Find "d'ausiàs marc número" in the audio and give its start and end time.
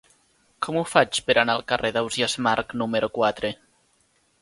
1.99-3.15